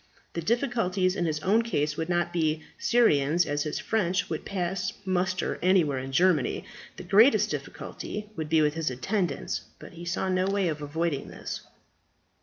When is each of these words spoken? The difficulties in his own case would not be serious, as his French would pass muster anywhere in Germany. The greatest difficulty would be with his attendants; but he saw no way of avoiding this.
The 0.33 0.41
difficulties 0.41 1.15
in 1.15 1.27
his 1.27 1.39
own 1.41 1.61
case 1.61 1.95
would 1.95 2.09
not 2.09 2.33
be 2.33 2.63
serious, 2.79 3.45
as 3.45 3.61
his 3.61 3.77
French 3.77 4.31
would 4.31 4.45
pass 4.45 4.93
muster 5.05 5.59
anywhere 5.61 5.99
in 5.99 6.11
Germany. 6.11 6.65
The 6.97 7.03
greatest 7.03 7.51
difficulty 7.51 8.27
would 8.35 8.49
be 8.49 8.63
with 8.63 8.73
his 8.73 8.89
attendants; 8.89 9.61
but 9.77 9.93
he 9.93 10.05
saw 10.05 10.27
no 10.27 10.47
way 10.47 10.69
of 10.69 10.81
avoiding 10.81 11.27
this. 11.27 11.61